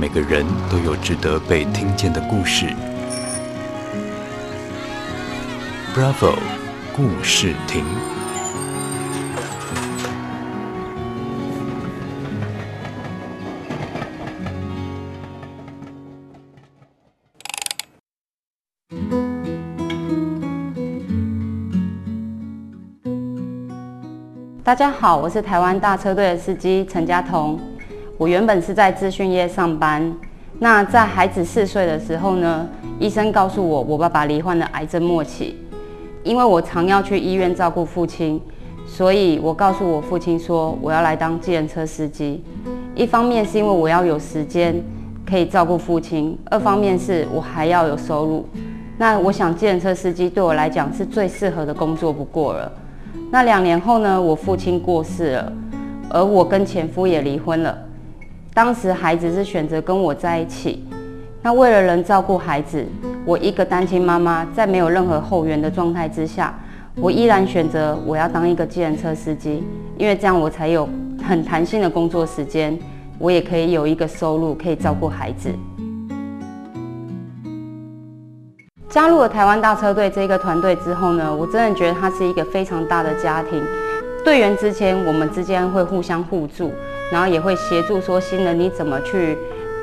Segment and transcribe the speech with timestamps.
[0.00, 2.66] 每个人都有值得被听见的故事。
[5.92, 6.38] Bravo，
[6.94, 7.84] 故事亭。
[24.62, 27.58] 大家好，我是台湾大车队的司机陈家彤。
[28.18, 30.12] 我原本是在资讯业上班。
[30.58, 32.66] 那在孩子四岁的时候呢，
[32.98, 35.56] 医生告诉我，我爸爸罹患了癌症末期。
[36.24, 38.42] 因为我常要去医院照顾父亲，
[38.88, 42.42] 所以我告诉我父亲说，我要来当计程车司机。
[42.96, 44.74] 一方面是因为我要有时间
[45.24, 48.44] 可以照顾父亲，二方面是我还要有收入。
[48.98, 52.72] 那我想计程车司机对我来讲是最适合的工作不过了。
[53.30, 55.52] 那两年后呢，我父亲过世了，
[56.10, 57.78] 而我跟前夫也离婚了。
[58.58, 60.84] 当时孩子是选择跟我在一起。
[61.42, 62.84] 那为了能照顾孩子，
[63.24, 66.52] 我一个单亲妈妈，在没有任何后援的状态之下，
[66.96, 69.62] 我依然选择我要当一个计程车司机，
[69.96, 70.88] 因为这样我才有
[71.22, 72.76] 很弹性的工作时间，
[73.20, 75.50] 我也可以有一个收入，可以照顾孩子。
[78.88, 83.62] 加入了台湾大车队这个团队之后呢，我真的觉得它是一个非常大的家庭。
[84.24, 86.72] 队员之间，我们之间会互相互助，
[87.10, 89.38] 然后也会协助说新人你怎么去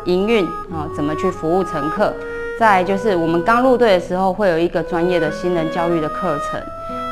[0.05, 2.13] 营运啊，怎么去服务乘客。
[2.59, 6.61] 再就是我们刚入队的时候，会有一个专业的新人教育的课程，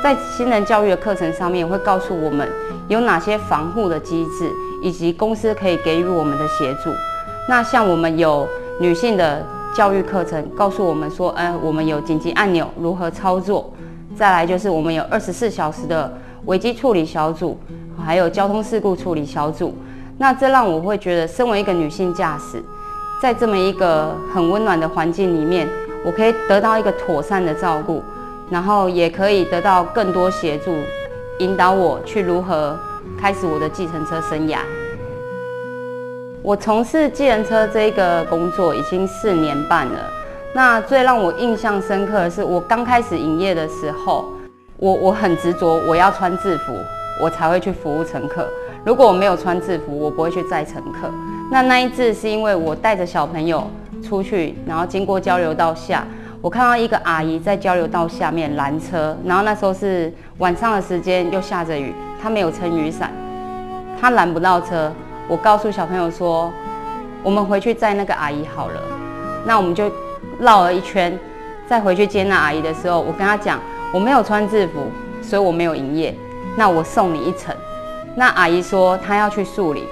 [0.02, 2.48] 在新人教育的课程上面会告诉我们
[2.88, 4.50] 有哪些防护的机制，
[4.82, 6.90] 以及公司可以给予我们的协助。
[7.50, 8.48] 那像我们有
[8.80, 9.46] 女性的。
[9.76, 13.74] 教育课程告诉我们说，呃，我们有紧急按钮如何操作，
[14.16, 16.14] 再来就是我们有二十四小时的
[16.46, 17.58] 危机处理小组，
[17.98, 19.76] 还有交通事故处理小组。
[20.18, 22.62] 那这让我会觉得，身为一个女性驾驶，
[23.22, 25.68] 在这么一个很温暖的环境里面，
[26.06, 28.04] 我可以得到一个妥善的照顾，
[28.50, 30.72] 然后也可以得到更多协助，
[31.40, 32.78] 引导我去如何
[33.20, 34.60] 开始我的计程车生涯。
[36.44, 40.00] 我从事计程车这一个工作已经四年半了。
[40.54, 44.32] 那最让我印象深刻的是，我刚开始营业的时候，
[44.78, 46.74] 我我很执着，我要穿制服，
[47.20, 48.48] 我才会去服务乘客。
[48.86, 51.10] 如果我没有穿制服，我不会去载乘客。
[51.50, 53.66] 那那一次是因为我带着小朋友
[54.02, 56.06] 出去，然后经过交流道下，
[56.42, 63.10] 我看到一个阿姨在交流道下面拦车，然后那时候是晚上的时间，又下着雨，她没有撑雨伞，
[64.02, 64.92] 她拦不到车。
[65.30, 66.52] 我告诉小朋友说
[67.24, 68.82] ：“我们回去载那个阿姨好了。”
[69.48, 69.90] 那我们就
[70.40, 71.18] 绕了一圈，
[71.66, 73.62] 再回去接那阿姨的时候，我跟她讲
[73.94, 76.14] ：“我没有穿制服，所以我没有营业。
[76.58, 77.56] 那我送你一程。”
[78.16, 79.84] 那阿姨说她要去树林。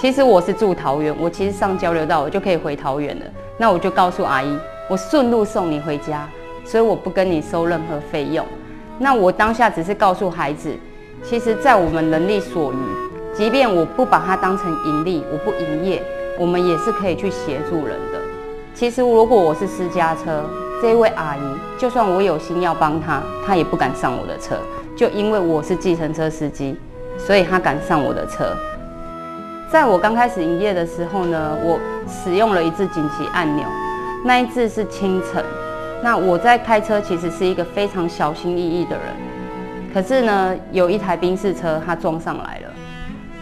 [0.00, 3.24] 其实我是住桃园，我其实上交流道我就可以回桃园了。
[3.56, 4.58] 那我就告诉阿姨
[4.90, 6.28] ：“我顺路送你回家，
[6.64, 8.44] 所以我不跟你收任何费用。”
[8.98, 10.74] 那我当下只是告诉孩子，
[11.22, 12.76] 其实在我们能力所余。
[13.32, 16.02] 即便我不把它当成盈利，我不营业，
[16.38, 18.20] 我们也是可以去协助人的。
[18.74, 20.44] 其实如果我是私家车，
[20.82, 24.56] 这位阿姨，就算我有心要帮她，她也不敢上我的车，
[24.96, 26.76] 就因为我是计程车司机，
[27.18, 28.56] 所以他敢上我的车。
[29.70, 33.64] 在我刚开始营业的时候呢，我使用了一次紧急按钮，
[34.24, 35.44] 那一次是清晨。
[36.02, 39.06] 那我在开车其实是一个非常小心翼翼的人，
[39.92, 42.72] 可是呢，有一台宾士车它撞上来了。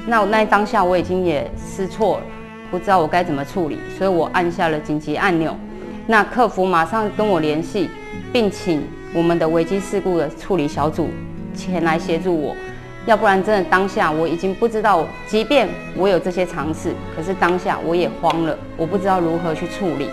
[0.06, 2.24] 那那当下我已经也失措了，
[2.70, 5.56] 不知道我该怎么处理，所以我按下了紧急按钮。
[6.06, 7.90] 那客服马上跟我联系，
[8.32, 8.82] 并请
[9.12, 11.08] 我们的危机事故的处理小组
[11.54, 12.56] 前来协助我。
[13.04, 20.08] 要不然真的当下我已经不知道，即便我有这些尝试，可是当下我也慌了，我不知道如何去处理。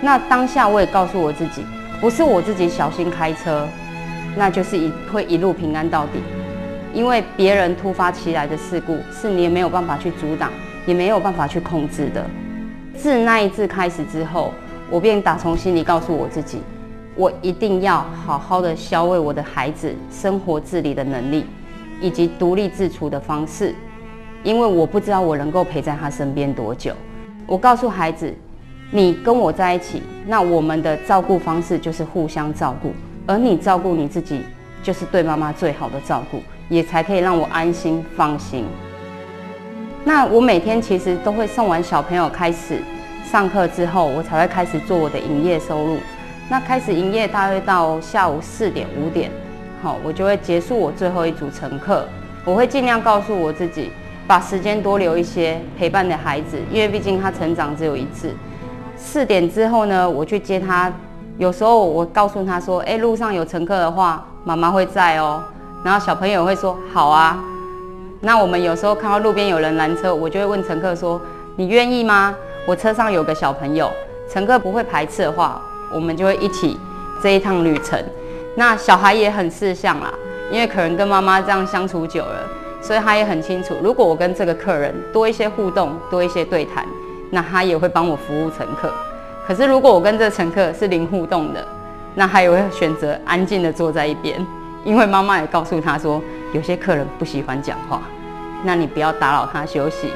[0.00, 1.62] 那当下我也告诉我自己，
[2.00, 3.68] 不是我自己小心开车，
[4.36, 6.20] 那就是一会一路平安到底。
[6.94, 10.50] 因为别人突发其来的事故，是你也没有办法去阻挡，
[10.86, 12.24] 也没有办法去控制的。
[12.96, 14.54] 自那一次开始之后，
[14.90, 16.62] 我便打从心里告诉我自己，
[17.14, 21.44] 我一定要好好的教会我的孩子生活自理的能力，
[22.00, 23.74] 以及独立自处的方式。
[24.42, 26.92] 因为我不知道我能够陪在他身边多久。
[27.46, 28.32] 我告诉孩子，
[28.90, 32.92] 你跟我在一起，那我们的照顾方式就是互相照顾，
[33.26, 34.42] 而你照顾你自己，
[34.82, 36.40] 就是对妈妈最好的照顾。
[36.68, 38.64] 也才可以让我安心放心。
[40.04, 42.82] 那我每天其实都会送完小朋友开始
[43.24, 45.98] 上课之后，我才会开始做我的营业收入。
[46.48, 49.30] 那开始营业大约到下午四点五点，
[49.82, 52.04] 好，我就会结束我最后一组乘客。
[52.44, 53.90] 我会尽量告诉我自己，
[54.26, 58.34] 把时间多留一些陪伴的孩子，因为毕竟他成长只有一次。
[58.96, 60.92] 四点之后呢，我去接他。
[61.38, 65.42] 有时候我告诉他说：“哎，路上有乘客的话，妈妈会在哦。”
[65.84, 67.38] 然后小朋友会说：“好啊。”
[68.22, 71.20] 那我们有时候看到路边有人拦车，我就会问乘客说
[71.56, 72.34] ：“你愿意吗？
[72.66, 73.90] 我车上有个小朋友。”
[74.32, 75.60] 乘客不会排斥的话，
[75.92, 76.78] 我们就会一起
[77.22, 78.02] 这一趟旅程。
[78.56, 80.12] 那小孩也很识相啦，
[80.50, 82.40] 因为可能跟妈妈这样相处久了，
[82.80, 86.84] 所以他也很清楚，如果我跟这个客人多一些互动，多一些对谈，
[87.30, 88.90] 那他也会帮我服务乘客。
[89.46, 91.64] 可是，如果我跟这乘客是零互动的，
[92.14, 94.44] 那他也会选择安静的坐在一边，
[94.84, 96.20] 因为妈妈也告诉他说，
[96.52, 98.00] 有些客人不喜欢讲话，
[98.64, 100.10] 那你不要打扰他休息。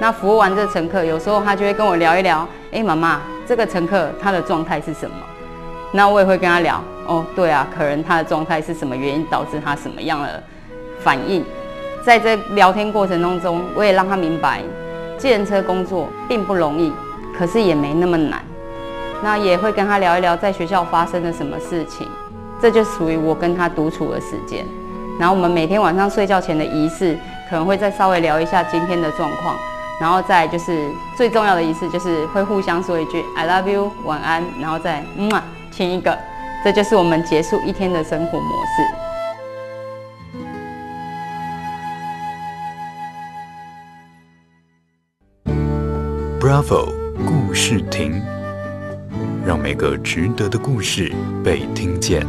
[0.00, 5.16] 那服务完这乘客，有时候他就会跟我聊一聊，哎，妈妈，这个乘客他的状态是什么？
[5.92, 10.42] 那我也会跟他聊，哦，对啊，可能他的状态是什么原因导致他什么样的
[11.00, 11.44] 反应？
[12.04, 14.62] 在这聊天过程当中，我也让他明白，
[15.18, 16.92] 计程车工作并不容易，
[17.36, 18.42] 可是也没那么难。
[19.22, 22.08] 那也会跟他聊一聊在学校发生了什么事情，
[22.60, 24.66] 这就属于我跟他独处的时间。
[25.18, 27.16] 然后我们每天晚上睡觉前的仪式，
[27.48, 29.54] 可能会再稍微聊一下今天的状况，
[30.00, 36.16] 然后再就是最重要的仪式，就是会互相说一句 “I love you”，晚安，然后再嗯啊亲一个，
[36.62, 38.82] 这就是我们结束一天的生活模式。
[46.38, 46.92] Bravo，
[47.26, 48.22] 故事亭。
[49.44, 52.24] 让每个值得的故事被听见。